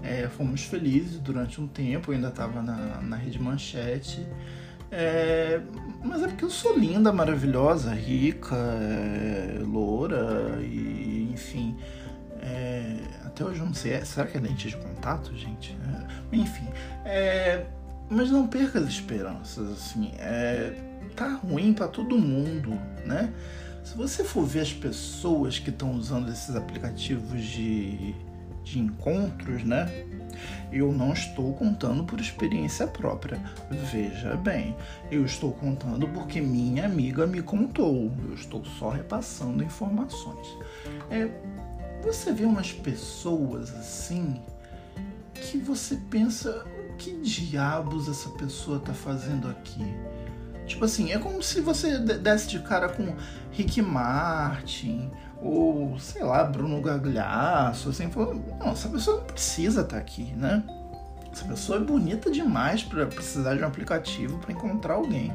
É, 0.03 0.27
fomos 0.27 0.63
felizes 0.63 1.19
durante 1.19 1.59
um 1.59 1.67
tempo, 1.67 2.11
eu 2.11 2.15
ainda 2.15 2.29
estava 2.29 2.61
na, 2.61 3.01
na 3.01 3.15
rede 3.15 3.41
manchete. 3.41 4.25
É, 4.89 5.59
mas 6.03 6.23
é 6.23 6.27
porque 6.27 6.45
eu 6.45 6.49
sou 6.49 6.77
linda, 6.77 7.11
maravilhosa, 7.11 7.93
rica, 7.93 8.55
é, 8.55 9.59
loura 9.59 10.59
e 10.61 11.29
enfim. 11.33 11.75
É, 12.41 12.97
até 13.25 13.43
hoje 13.43 13.59
eu 13.59 13.65
não 13.65 13.73
sei, 13.73 13.93
é, 13.93 14.05
será 14.05 14.25
que 14.25 14.37
é 14.37 14.39
lente 14.39 14.69
de 14.69 14.77
contato, 14.77 15.35
gente? 15.35 15.77
É, 16.31 16.35
enfim, 16.35 16.67
é, 17.03 17.65
mas 18.09 18.31
não 18.31 18.47
perca 18.47 18.79
as 18.79 18.85
esperanças, 18.85 19.69
assim, 19.69 20.13
tá 21.15 21.27
ruim 21.43 21.73
para 21.73 21.87
todo 21.89 22.17
mundo, 22.17 22.79
né? 23.05 23.33
Se 23.87 23.95
você 23.95 24.21
for 24.21 24.43
ver 24.43 24.59
as 24.59 24.73
pessoas 24.73 25.59
que 25.59 25.69
estão 25.69 25.93
usando 25.93 26.29
esses 26.29 26.57
aplicativos 26.57 27.41
de, 27.41 28.13
de 28.61 28.79
encontros, 28.79 29.63
né? 29.63 30.05
Eu 30.69 30.91
não 30.91 31.13
estou 31.13 31.53
contando 31.53 32.03
por 32.03 32.19
experiência 32.19 32.85
própria. 32.85 33.41
Veja 33.89 34.35
bem, 34.35 34.75
eu 35.09 35.25
estou 35.25 35.53
contando 35.53 36.05
porque 36.09 36.41
minha 36.41 36.85
amiga 36.85 37.25
me 37.25 37.41
contou. 37.41 38.11
Eu 38.27 38.33
estou 38.33 38.63
só 38.65 38.89
repassando 38.89 39.63
informações. 39.63 40.45
É, 41.09 41.29
você 42.03 42.33
vê 42.33 42.43
umas 42.43 42.73
pessoas 42.73 43.73
assim 43.73 44.41
que 45.33 45.57
você 45.57 45.95
pensa 46.09 46.67
o 46.89 46.97
que 46.97 47.13
diabos 47.21 48.09
essa 48.09 48.29
pessoa 48.31 48.79
está 48.79 48.93
fazendo 48.93 49.47
aqui? 49.47 49.85
Tipo 50.67 50.85
assim, 50.85 51.11
é 51.11 51.17
como 51.17 51.41
se 51.41 51.61
você 51.61 51.97
desse 51.97 52.49
de 52.49 52.59
cara 52.59 52.89
com 52.89 53.15
Rick 53.51 53.81
Martin 53.81 55.09
ou, 55.41 55.97
sei 55.99 56.23
lá, 56.23 56.43
Bruno 56.43 56.81
Gagliasso, 56.81 57.89
assim, 57.89 58.09
falando, 58.09 58.43
não, 58.59 58.71
essa 58.71 58.89
pessoa 58.89 59.17
não 59.17 59.23
precisa 59.23 59.81
estar 59.81 59.95
tá 59.95 60.01
aqui, 60.01 60.33
né? 60.35 60.63
Essa 61.31 61.45
pessoa 61.45 61.77
é 61.77 61.81
bonita 61.81 62.31
demais 62.31 62.83
para 62.83 63.05
precisar 63.05 63.55
de 63.55 63.63
um 63.63 63.67
aplicativo 63.67 64.39
para 64.39 64.51
encontrar 64.51 64.95
alguém. 64.95 65.31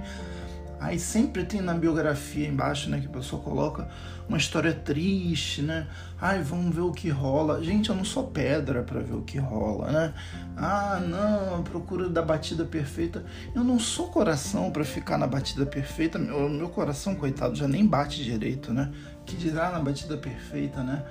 Aí 0.83 0.99
sempre 0.99 1.45
tem 1.45 1.61
na 1.61 1.75
biografia 1.75 2.49
embaixo, 2.49 2.91
né, 2.91 2.99
que 2.99 3.07
a 3.07 3.11
pessoa 3.11 3.41
coloca 3.41 3.89
uma 4.29 4.37
história 4.37 4.73
triste, 4.73 5.63
né? 5.63 5.87
Ai, 6.21 6.43
vamos 6.43 6.75
ver 6.75 6.81
o 6.81 6.91
que 6.91 7.09
rola. 7.09 7.63
Gente, 7.63 7.89
eu 7.89 7.95
não 7.95 8.05
sou 8.05 8.27
pedra 8.27 8.83
para 8.83 8.99
ver 8.99 9.15
o 9.15 9.23
que 9.23 9.39
rola, 9.39 9.93
né? 9.93 10.15
Ah, 10.57 11.01
não, 11.01 11.63
procura 11.63 12.09
da 12.09 12.21
batida 12.21 12.65
perfeita. 12.65 13.25
Eu 13.55 13.63
não 13.63 13.79
sou 13.79 14.09
coração 14.09 14.73
para 14.73 14.85
ficar 14.85 15.17
na 15.17 15.27
batida 15.27 15.65
perfeita. 15.65 16.19
Meu, 16.19 16.49
meu 16.49 16.69
coração, 16.69 17.15
coitado, 17.15 17.55
já 17.55 17.69
nem 17.69 17.87
bate 17.87 18.25
direito, 18.25 18.73
né? 18.73 18.91
Que 19.25 19.37
dirá 19.37 19.71
na 19.71 19.79
batida 19.79 20.17
perfeita, 20.17 20.83
né? 20.83 21.05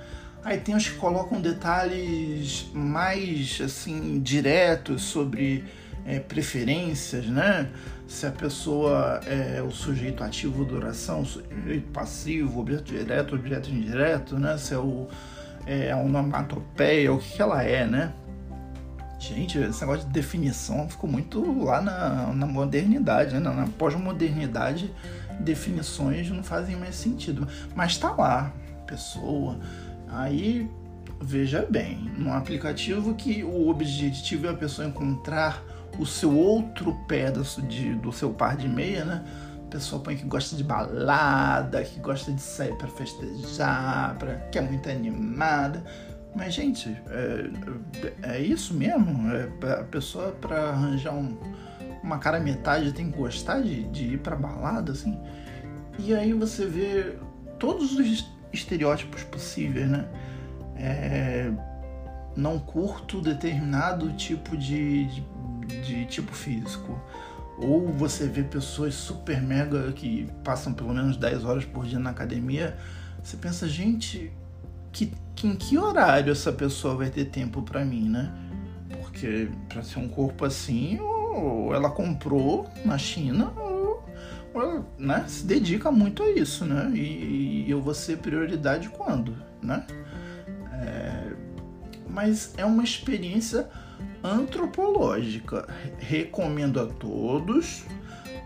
Aí 0.44 0.58
tem 0.60 0.74
os 0.74 0.86
que 0.86 0.96
colocam 0.96 1.40
detalhes 1.40 2.66
mais 2.74 3.58
assim 3.64 4.20
diretos 4.20 5.02
sobre 5.02 5.64
é, 6.04 6.18
preferências, 6.18 7.26
né? 7.26 7.70
Se 8.12 8.26
a 8.26 8.30
pessoa 8.30 9.20
é 9.24 9.62
o 9.62 9.70
sujeito 9.70 10.22
ativo 10.22 10.66
da 10.66 10.74
oração, 10.74 11.24
sujeito 11.24 11.90
passivo, 11.92 12.60
objeto 12.60 12.84
direto, 12.84 13.34
objeto 13.34 13.70
indireto, 13.70 14.38
né? 14.38 14.58
Se 14.58 14.74
é 14.74 14.78
o 14.78 15.08
é, 15.66 15.90
a 15.90 15.96
onomatopeia, 15.96 17.10
o 17.10 17.18
que, 17.18 17.36
que 17.36 17.42
ela 17.42 17.62
é, 17.62 17.86
né? 17.86 18.12
Gente, 19.18 19.56
esse 19.56 19.80
negócio 19.80 20.06
de 20.06 20.12
definição 20.12 20.86
ficou 20.90 21.08
muito 21.08 21.64
lá 21.64 21.80
na, 21.80 22.34
na 22.34 22.46
modernidade, 22.46 23.32
né? 23.32 23.40
Na, 23.40 23.50
na 23.50 23.66
pós-modernidade, 23.66 24.92
definições 25.40 26.30
não 26.30 26.42
fazem 26.42 26.76
mais 26.76 26.94
sentido. 26.94 27.48
Mas 27.74 27.96
tá 27.96 28.10
lá, 28.10 28.52
pessoa. 28.86 29.58
Aí, 30.06 30.70
veja 31.18 31.66
bem, 31.68 32.10
num 32.18 32.34
aplicativo 32.34 33.14
que 33.14 33.42
o 33.42 33.70
objetivo 33.70 34.48
é 34.48 34.50
a 34.50 34.54
pessoa 34.54 34.86
encontrar 34.86 35.64
o 35.98 36.06
seu 36.06 36.36
outro 36.36 36.94
pé 37.06 37.30
do, 37.30 37.42
de, 37.62 37.94
do 37.94 38.12
seu 38.12 38.30
par 38.30 38.56
de 38.56 38.68
meia, 38.68 39.04
né? 39.04 39.24
A 39.66 39.70
pessoa 39.72 40.02
põe 40.02 40.16
que 40.16 40.24
gosta 40.24 40.54
de 40.54 40.62
balada, 40.62 41.82
que 41.82 41.98
gosta 42.00 42.30
de 42.30 42.40
sair 42.40 42.76
para 42.76 42.88
festejar, 42.88 44.16
pra, 44.18 44.34
que 44.50 44.58
é 44.58 44.60
muito 44.60 44.88
animada. 44.88 45.82
Mas, 46.34 46.54
gente, 46.54 46.96
é, 47.08 48.34
é 48.34 48.40
isso 48.40 48.74
mesmo? 48.74 49.30
É, 49.30 49.48
a 49.80 49.84
pessoa, 49.84 50.32
para 50.32 50.70
arranjar 50.70 51.14
um, 51.14 51.36
uma 52.02 52.18
cara 52.18 52.40
metade, 52.40 52.92
tem 52.92 53.10
que 53.10 53.16
gostar 53.16 53.60
de, 53.60 53.84
de 53.84 54.14
ir 54.14 54.18
pra 54.18 54.36
balada, 54.36 54.92
assim. 54.92 55.18
E 55.98 56.14
aí 56.14 56.32
você 56.32 56.66
vê 56.66 57.16
todos 57.58 57.96
os 57.96 58.26
estereótipos 58.52 59.24
possíveis, 59.24 59.88
né? 59.88 60.06
É, 60.76 61.52
não 62.36 62.58
curto 62.58 63.20
determinado 63.20 64.12
tipo 64.14 64.56
de, 64.56 65.04
de 65.06 65.31
de 65.82 66.06
tipo 66.06 66.34
físico. 66.34 66.98
Ou 67.58 67.88
você 67.92 68.26
vê 68.26 68.42
pessoas 68.42 68.94
super 68.94 69.40
mega 69.40 69.92
que 69.92 70.26
passam 70.42 70.72
pelo 70.72 70.94
menos 70.94 71.16
10 71.16 71.44
horas 71.44 71.64
por 71.64 71.84
dia 71.84 71.98
na 71.98 72.10
academia, 72.10 72.76
você 73.22 73.36
pensa, 73.36 73.68
gente, 73.68 74.32
que, 74.90 75.12
que 75.34 75.46
em 75.46 75.54
que 75.54 75.78
horário 75.78 76.32
essa 76.32 76.52
pessoa 76.52 76.96
vai 76.96 77.10
ter 77.10 77.26
tempo 77.26 77.62
para 77.62 77.84
mim, 77.84 78.08
né? 78.08 78.32
Porque 79.00 79.48
para 79.68 79.82
ser 79.82 79.98
um 79.98 80.08
corpo 80.08 80.44
assim, 80.44 80.98
ou 81.00 81.74
ela 81.74 81.90
comprou 81.90 82.68
na 82.84 82.98
China, 82.98 83.52
ou, 83.56 84.04
ou 84.54 84.84
né, 84.98 85.24
se 85.28 85.44
dedica 85.44 85.90
muito 85.92 86.22
a 86.22 86.30
isso, 86.30 86.64
né? 86.64 86.90
E, 86.94 87.64
e 87.66 87.70
eu 87.70 87.80
vou 87.80 87.94
ser 87.94 88.18
prioridade 88.18 88.88
quando, 88.88 89.36
né? 89.62 89.86
É, 90.72 91.32
mas 92.08 92.54
é 92.56 92.64
uma 92.64 92.82
experiência 92.82 93.68
antropológica. 94.22 95.66
Recomendo 95.98 96.80
a 96.80 96.86
todos, 96.86 97.84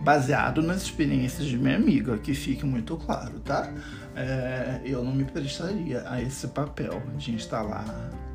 baseado 0.01 0.63
nas 0.63 0.83
experiências 0.83 1.47
de 1.47 1.57
minha 1.57 1.77
amiga, 1.77 2.19
que 2.19 2.35
fique 2.35 2.65
muito 2.65 2.97
claro, 2.97 3.41
tá? 3.41 3.73
É, 4.15 4.81
eu 4.85 5.05
não 5.05 5.15
me 5.15 5.25
prestaria 5.25 6.03
a 6.09 6.21
esse 6.21 6.49
papel 6.49 7.03
de 7.17 7.33
instalar 7.33 7.85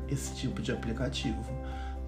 esse 0.08 0.34
tipo 0.34 0.60
de 0.62 0.72
aplicativo. 0.72 1.44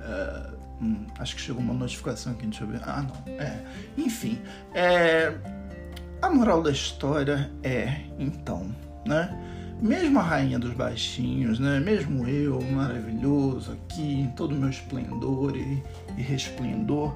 É, 0.00 0.50
hum, 0.80 1.06
acho 1.18 1.34
que 1.36 1.40
chegou 1.40 1.62
uma 1.62 1.74
notificação 1.74 2.32
aqui, 2.32 2.46
deixa 2.46 2.64
eu 2.64 2.68
ver. 2.68 2.80
Ah, 2.84 3.02
não. 3.02 3.32
É, 3.32 3.64
enfim, 3.96 4.38
é, 4.74 5.34
a 6.20 6.30
moral 6.30 6.62
da 6.62 6.70
história 6.70 7.50
é, 7.62 8.02
então, 8.18 8.74
né? 9.06 9.53
Mesmo 9.84 10.18
a 10.18 10.22
rainha 10.22 10.58
dos 10.58 10.72
baixinhos, 10.72 11.58
né? 11.60 11.78
Mesmo 11.78 12.26
eu, 12.26 12.58
maravilhoso 12.62 13.72
aqui, 13.72 14.20
em 14.20 14.28
todo 14.30 14.54
o 14.54 14.58
meu 14.58 14.70
esplendor 14.70 15.54
e, 15.54 15.82
e 16.16 16.22
resplendor, 16.22 17.14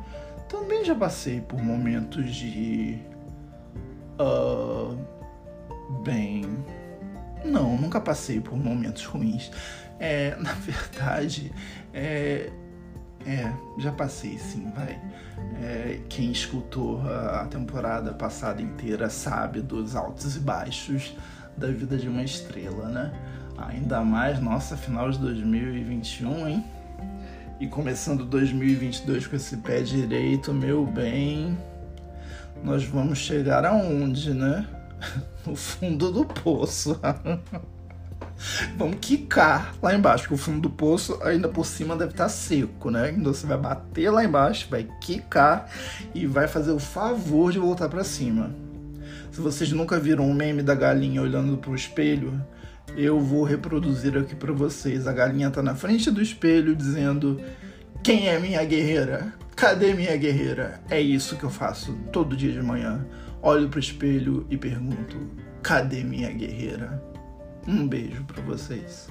também 0.51 0.85
já 0.85 0.95
passei 0.95 1.41
por 1.41 1.63
momentos 1.63 2.35
de. 2.35 2.99
Uh, 4.21 4.99
bem. 6.05 6.45
Não, 7.43 7.75
nunca 7.79 8.01
passei 8.03 8.39
por 8.39 8.55
momentos 8.55 9.03
ruins. 9.07 9.51
É, 9.99 10.37
na 10.39 10.53
verdade, 10.53 11.51
é, 11.95 12.51
é, 13.27 13.51
já 13.79 13.93
passei 13.93 14.39
sim, 14.39 14.71
vai. 14.77 15.01
É, 15.63 16.01
quem 16.11 16.31
escutou 16.31 17.01
a 17.01 17.47
temporada 17.47 18.13
passada 18.13 18.61
inteira 18.61 19.09
sabe 19.09 19.63
dos 19.63 19.97
altos 19.97 20.37
e 20.37 20.41
baixos 20.41 21.17
da 21.59 21.69
vida 21.69 21.97
de 21.97 22.09
uma 22.09 22.23
estrela, 22.23 22.89
né? 22.89 23.13
Ainda 23.59 24.01
mais, 24.03 24.41
nossa, 24.41 24.77
final 24.77 25.11
de 25.11 25.19
2021, 25.19 26.49
hein? 26.49 26.65
E 27.59 27.67
começando 27.67 28.25
2022 28.25 29.27
com 29.27 29.35
esse 29.35 29.57
pé 29.57 29.83
direito, 29.83 30.55
meu 30.55 30.87
bem, 30.87 31.59
nós 32.63 32.85
vamos 32.85 33.19
chegar 33.19 33.65
aonde, 33.65 34.33
né? 34.33 34.67
No 35.47 35.57
fundo 35.57 36.13
do 36.13 36.27
poço. 36.27 37.01
vamos 38.77 38.99
quicar 39.01 39.75
lá 39.83 39.95
embaixo, 39.95 40.25
porque 40.25 40.35
o 40.35 40.39
fundo 40.39 40.61
do 40.61 40.71
poço 40.71 41.19
ainda 41.23 41.49
por 41.49 41.65
cima 41.65 41.97
deve 41.97 42.11
estar 42.11 42.29
seco, 42.29 42.91
né? 42.91 43.11
Então 43.11 43.33
você 43.33 43.47
vai 43.47 43.57
bater 43.57 44.11
lá 44.11 44.23
embaixo, 44.23 44.69
vai 44.71 44.87
quicar 45.01 45.71
e 46.15 46.27
vai 46.27 46.47
fazer 46.47 46.73
o 46.73 46.79
favor 46.79 47.51
de 47.51 47.59
voltar 47.59 47.89
para 47.89 48.05
cima. 48.05 48.51
Se 49.31 49.41
vocês 49.41 49.71
nunca 49.73 49.99
viram 50.01 50.29
um 50.29 50.35
meme 50.35 50.63
da 50.63 50.75
galinha 50.75 51.23
olhando 51.23 51.57
pro 51.59 51.75
espelho, 51.75 52.41
eu 52.97 53.21
vou 53.21 53.45
reproduzir 53.45 54.17
aqui 54.17 54.35
para 54.35 54.53
vocês. 54.53 55.07
A 55.07 55.13
galinha 55.13 55.51
tá 55.51 55.63
na 55.63 55.75
frente 55.75 56.11
do 56.11 56.23
espelho 56.23 56.75
dizendo: 56.75 57.41
Quem 58.03 58.29
é 58.29 58.39
minha 58.39 58.65
guerreira? 58.65 59.33
Cadê 59.55 59.93
minha 59.93 60.17
guerreira? 60.17 60.81
É 60.89 61.01
isso 61.01 61.37
que 61.37 61.45
eu 61.45 61.51
faço 61.51 61.93
todo 62.13 62.37
dia 62.37 62.53
de 62.53 62.63
manhã. 62.63 63.07
Olho 63.43 63.69
pro 63.69 63.79
espelho 63.79 64.47
e 64.51 64.57
pergunto: 64.57 65.17
Cadê 65.63 66.03
minha 66.03 66.31
guerreira? 66.33 67.03
Um 67.67 67.87
beijo 67.87 68.25
para 68.25 68.43
vocês. 68.43 69.09